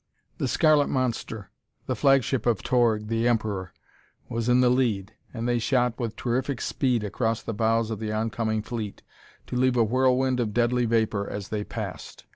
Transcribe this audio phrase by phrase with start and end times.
[0.39, 1.51] The scarlet monster
[1.85, 3.71] the flagship of Torg, the Emperor
[4.29, 8.11] was in the lead, and they shot with terrific speed across the bows of the
[8.11, 9.03] oncoming fleet
[9.45, 12.25] to leave a whirlwind of deadly vapor as they passed.